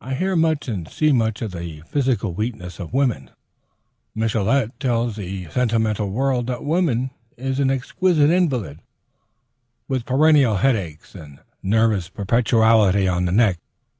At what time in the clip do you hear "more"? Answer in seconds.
1.12-1.28